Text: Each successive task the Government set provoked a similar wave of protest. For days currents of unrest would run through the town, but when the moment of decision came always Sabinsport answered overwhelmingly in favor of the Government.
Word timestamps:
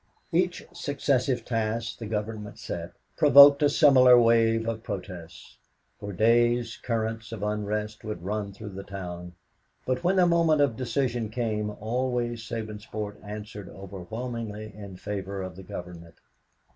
Each 0.31 0.63
successive 0.73 1.45
task 1.45 1.99
the 1.99 2.07
Government 2.07 2.57
set 2.57 2.93
provoked 3.17 3.61
a 3.61 3.69
similar 3.69 4.19
wave 4.19 4.67
of 4.67 4.81
protest. 4.81 5.59
For 5.99 6.11
days 6.11 6.77
currents 6.81 7.31
of 7.31 7.43
unrest 7.43 8.03
would 8.03 8.23
run 8.23 8.51
through 8.51 8.69
the 8.71 8.81
town, 8.81 9.33
but 9.85 10.03
when 10.03 10.15
the 10.15 10.25
moment 10.25 10.59
of 10.59 10.75
decision 10.75 11.29
came 11.29 11.69
always 11.79 12.41
Sabinsport 12.41 13.17
answered 13.23 13.69
overwhelmingly 13.69 14.73
in 14.73 14.97
favor 14.97 15.43
of 15.43 15.55
the 15.55 15.61
Government. 15.61 16.15